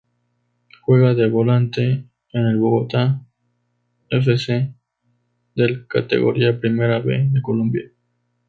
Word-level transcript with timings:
Juega 0.81 1.13
de 1.13 1.29
Volante 1.29 1.83
en 2.33 2.47
el 2.47 2.57
Bogotá 2.57 3.23
F. 4.09 4.35
C. 4.39 4.73
del 5.55 5.85
Categoría 5.85 6.59
Primera 6.59 6.97
B 6.97 7.27
de 7.31 7.41
Colombia. 7.43 7.83